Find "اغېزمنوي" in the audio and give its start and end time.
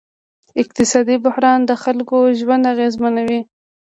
2.73-3.39